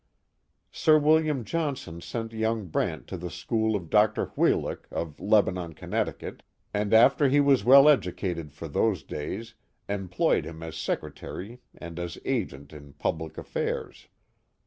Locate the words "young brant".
2.33-3.05